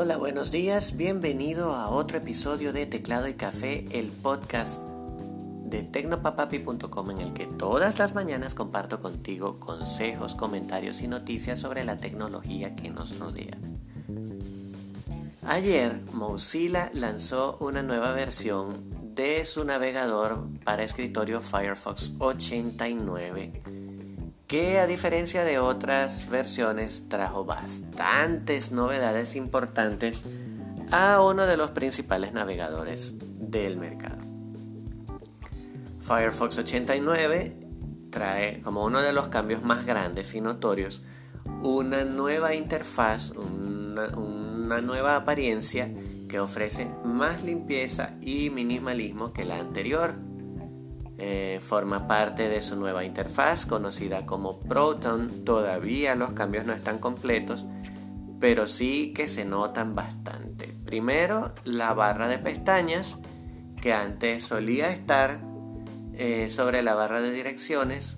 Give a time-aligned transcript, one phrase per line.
[0.00, 7.10] Hola, buenos días, bienvenido a otro episodio de Teclado y Café, el podcast de tecnopapapi.com
[7.10, 12.76] en el que todas las mañanas comparto contigo consejos, comentarios y noticias sobre la tecnología
[12.76, 13.58] que nos rodea.
[15.44, 23.77] Ayer Mozilla lanzó una nueva versión de su navegador para escritorio Firefox 89
[24.48, 30.24] que a diferencia de otras versiones trajo bastantes novedades importantes
[30.90, 34.16] a uno de los principales navegadores del mercado.
[36.00, 37.56] Firefox 89
[38.08, 41.02] trae como uno de los cambios más grandes y notorios
[41.62, 45.92] una nueva interfaz, una, nueva apariencia
[46.26, 50.14] que ofrece más limpieza y minimalismo que la anterior
[51.20, 55.44] eh, forma parte de su nueva interfaz conocida como Proton.
[55.44, 57.66] Todavía los cambios no están completos,
[58.38, 60.68] pero sí que se notan bastante.
[60.84, 63.18] Primero, la barra de pestañas,
[63.80, 65.40] que antes solía estar
[66.14, 68.16] eh, sobre la barra de direcciones,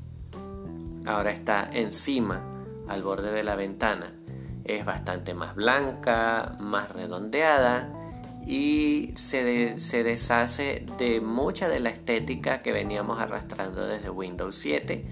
[1.06, 2.44] ahora está encima,
[2.86, 4.12] al borde de la ventana.
[4.64, 7.99] Es bastante más blanca, más redondeada
[8.50, 15.04] y se, se, deshace de mucha de la estética que veníamos arrastrando desde Windows 7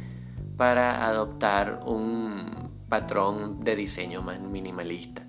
[0.57, 5.23] para adoptar un patrón de diseño más minimalista.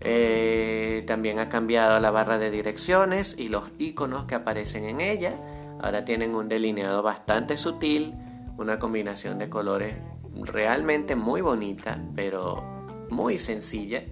[0.00, 5.34] Eh, también ha cambiado la barra de direcciones y los iconos que aparecen en ella.
[5.82, 8.14] Ahora tienen un delineado bastante sutil,
[8.56, 9.96] una combinación de colores
[10.42, 12.62] realmente muy bonita, pero
[13.10, 14.04] muy sencilla.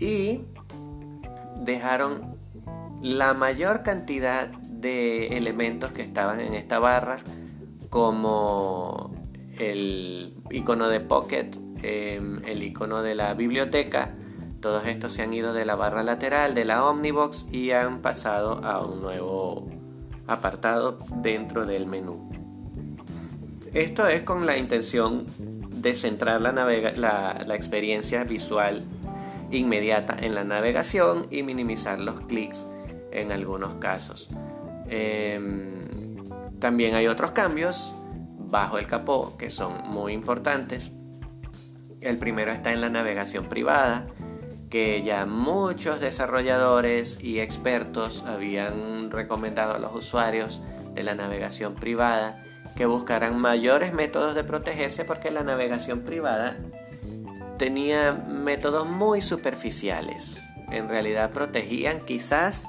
[0.00, 0.40] Y
[1.64, 2.36] dejaron
[3.02, 7.22] la mayor cantidad de elementos que estaban en esta barra,
[7.90, 9.12] como
[9.58, 11.50] el icono de Pocket,
[11.82, 14.14] em, el icono de la biblioteca.
[14.60, 18.64] Todos estos se han ido de la barra lateral de la Omnibox y han pasado
[18.64, 19.68] a un nuevo
[20.26, 22.30] apartado dentro del menú.
[23.74, 25.26] Esto es con la intención
[25.70, 28.84] de centrar la, la experiencia visual
[29.58, 32.66] inmediata en la navegación y minimizar los clics
[33.12, 34.28] en algunos casos.
[34.88, 36.28] Em,
[36.58, 37.94] también hay otros cambios
[38.38, 40.92] bajo el capó que son muy importantes.
[42.00, 44.06] El primero está en la navegación privada,
[44.70, 50.60] que ya muchos desarrolladores y expertos habían recomendado a los usuarios
[50.94, 52.44] de la navegación privada
[52.76, 56.56] que buscaran mayores métodos de protegerse porque la navegación privada
[57.58, 60.42] tenía métodos muy superficiales.
[60.70, 62.66] En realidad protegían quizás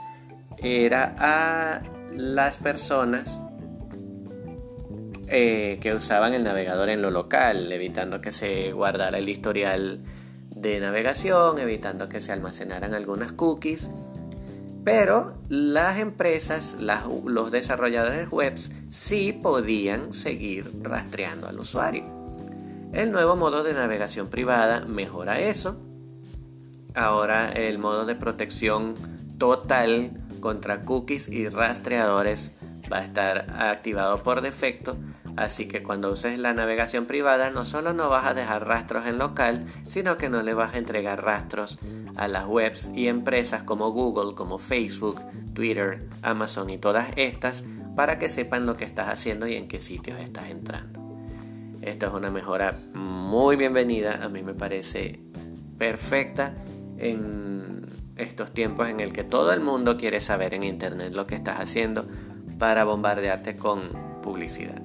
[0.58, 1.82] era a
[2.12, 3.40] las personas
[5.28, 10.02] eh, que usaban el navegador en lo local, evitando que se guardara el historial
[10.52, 13.90] de navegación, evitando que se almacenaran algunas cookies.
[14.84, 22.15] Pero las empresas, los desarrolladores webs, sí podían seguir rastreando al usuario.
[22.94, 25.78] El nuevo modo de navegación privada mejora eso.
[26.94, 28.96] Ahora el modo de protección
[29.38, 32.52] total contra cookies y rastreadores
[32.92, 34.96] va a estar activado por defecto.
[35.36, 39.18] Así que cuando uses la navegación privada no solo no vas a dejar rastros en
[39.18, 41.78] local, sino que no le vas a entregar rastros
[42.16, 45.22] a las webs y empresas como Google, como Facebook,
[45.54, 47.66] Twitter, Amazon y todas estas
[47.96, 51.05] para que sepan lo que estás haciendo y en qué sitios estás entrando.
[51.86, 55.20] Esto es una mejora muy bienvenida, a mí me parece
[55.78, 56.56] perfecta
[56.98, 57.86] en
[58.16, 61.60] estos tiempos en el que todo el mundo quiere saber en internet lo que estás
[61.60, 62.08] haciendo
[62.58, 63.82] para bombardearte con
[64.24, 64.82] publicidad.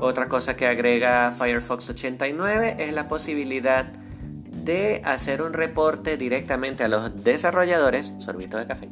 [0.00, 6.88] Otra cosa que agrega Firefox 89 es la posibilidad de hacer un reporte directamente a
[6.88, 8.88] los desarrolladores, sorbito de café,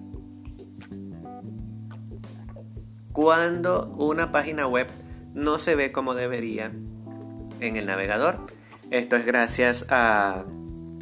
[3.10, 4.86] cuando una página web
[5.34, 6.72] no se ve como debería
[7.60, 8.46] en el navegador.
[8.90, 10.44] Esto es gracias a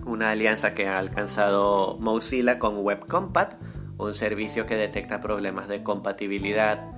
[0.05, 3.55] una alianza que ha alcanzado Mozilla con WebCompat,
[3.99, 6.93] un servicio que detecta problemas de compatibilidad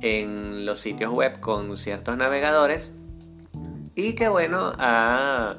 [0.00, 2.92] en los sitios web con ciertos navegadores
[3.94, 5.58] y que bueno ha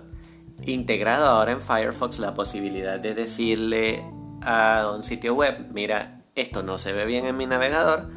[0.65, 4.03] integrado ahora en Firefox la posibilidad de decirle
[4.41, 8.09] a un sitio web mira esto no se ve bien en mi navegador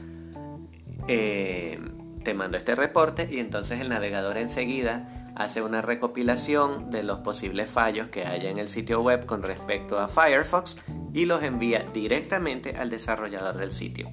[1.07, 1.79] eh,
[2.27, 7.71] te mando este reporte y entonces el navegador enseguida hace una recopilación de los posibles
[7.71, 10.77] fallos que haya en el sitio web con respecto a Firefox
[11.13, 14.11] y los envía directamente al desarrollador del sitio.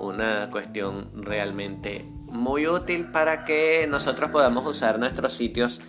[0.00, 5.80] Una cuestión realmente muy útil para que nosotros podamos usar nuestros sitios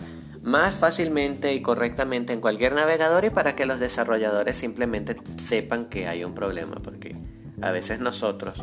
[0.43, 6.07] más fácilmente y correctamente en cualquier navegador y para que los desarrolladores simplemente sepan que
[6.07, 7.15] hay un problema, porque
[7.59, 8.61] a veces nosotros,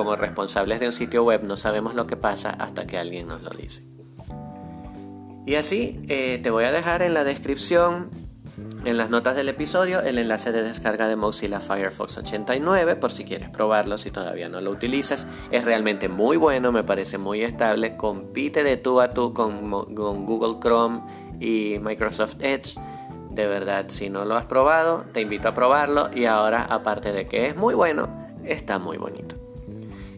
[0.00, 3.42] como responsables de un sitio web, no sabemos lo que pasa hasta que alguien nos
[3.42, 3.84] lo dice.
[5.44, 8.08] Y así eh, te voy a dejar en la descripción
[8.86, 13.24] en las notas del episodio el enlace de descarga de Mozilla Firefox 89 por si
[13.26, 15.26] quieres probarlo si todavía no lo utilizas.
[15.50, 20.60] Es realmente muy bueno, me parece muy estable, compite de tú a tú con, Google
[20.60, 21.02] Chrome
[21.40, 22.80] y Microsoft Edge.
[23.30, 27.28] De verdad, si no lo has probado, te invito a probarlo y ahora, aparte de
[27.28, 28.08] que es muy bueno,
[28.44, 29.39] está muy bonito.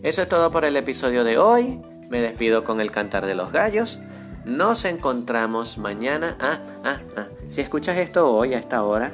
[0.02, 1.80] Eso es todo por el episodio de hoy.
[2.08, 4.00] Me despido con el cantar de los gallos.
[4.44, 6.36] Nos encontramos mañana.
[6.40, 7.26] Ah, ah, ah.
[7.46, 9.12] Si escuchas esto hoy a esta hora,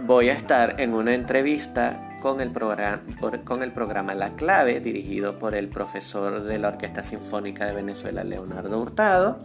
[0.00, 3.02] voy a estar en una entrevista con el, programa,
[3.46, 8.22] con el programa La Clave, dirigido por el profesor de la Orquesta Sinfónica de Venezuela,
[8.22, 9.38] Leonardo Hurtado,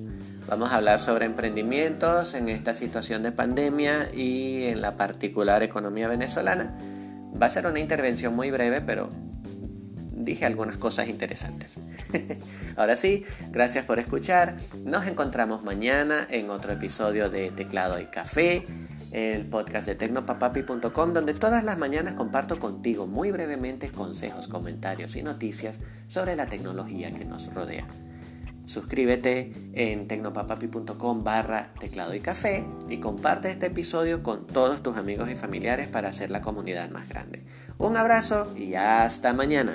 [0.47, 6.07] Vamos a hablar sobre emprendimientos en esta situación de pandemia y en la particular economía
[6.07, 6.77] venezolana.
[7.41, 9.09] Va a ser una intervención muy breve, pero
[10.13, 11.75] dije algunas cosas interesantes.
[12.77, 14.55] Ahora sí, gracias por escuchar.
[14.83, 18.65] Nos encontramos mañana en otro episodio de Teclado y Café
[19.11, 25.23] el podcast de tecnopapapi.com donde todas las mañanas comparto contigo muy brevemente consejos, comentarios y
[25.23, 27.87] noticias sobre la tecnología que nos rodea.
[28.65, 35.29] Suscríbete en tecnopapapi.com barra teclado y café y comparte este episodio con todos tus amigos
[35.29, 37.45] y familiares para hacer la comunidad más grande.
[37.77, 39.73] Un abrazo y hasta mañana.